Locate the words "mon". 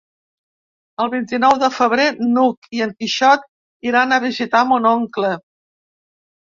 4.73-4.93